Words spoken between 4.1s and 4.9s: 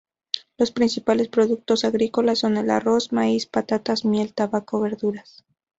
tabaco,